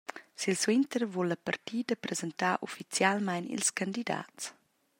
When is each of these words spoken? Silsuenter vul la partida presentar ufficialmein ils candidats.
Silsuenter 0.43 1.03
vul 1.15 1.27
la 1.31 1.37
partida 1.47 1.99
presentar 2.05 2.53
ufficialmein 2.69 3.45
ils 3.55 3.69
candidats. 3.79 4.43